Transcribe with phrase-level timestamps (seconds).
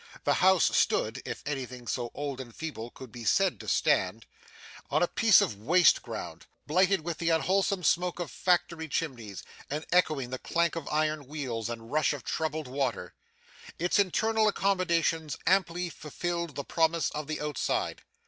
[0.23, 4.25] The house stood if anything so old and feeble could be said to stand
[4.89, 9.85] on a piece of waste ground, blighted with the unwholesome smoke of factory chimneys, and
[9.91, 13.13] echoing the clank of iron wheels and rush of troubled water.
[13.77, 18.01] Its internal accommodations amply fulfilled the promise of the outside.